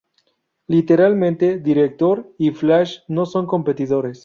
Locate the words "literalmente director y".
0.65-2.49